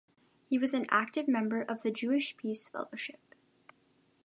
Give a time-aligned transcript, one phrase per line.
[0.49, 3.35] He was an active member of the Jewish Peace Fellowship.